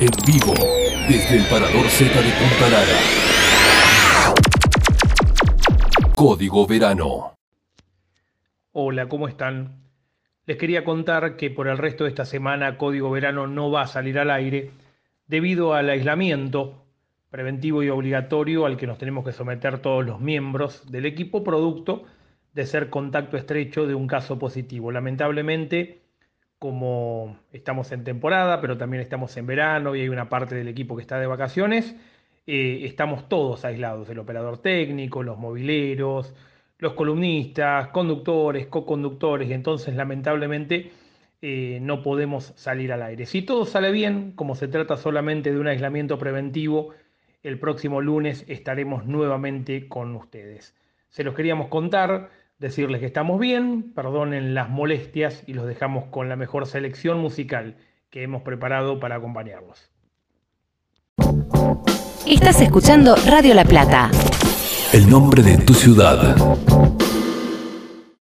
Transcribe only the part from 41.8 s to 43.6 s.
no podemos salir al aire. Si